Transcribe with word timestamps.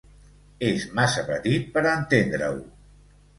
És 0.69 0.85
massa 0.99 1.25
petit 1.27 1.69
per 1.77 1.85
a 1.91 1.93
entendre-ho. 1.99 2.59